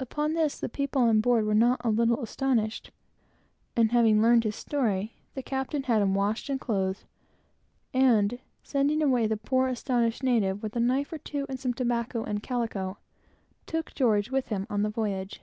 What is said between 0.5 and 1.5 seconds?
the people on board